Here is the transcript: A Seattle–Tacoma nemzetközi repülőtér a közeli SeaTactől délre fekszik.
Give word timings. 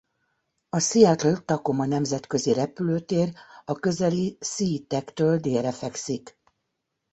A 0.69 0.79
Seattle–Tacoma 0.79 1.85
nemzetközi 1.85 2.53
repülőtér 2.53 3.33
a 3.65 3.73
közeli 3.73 4.37
SeaTactől 4.41 5.37
délre 5.37 5.71
fekszik. 5.71 6.39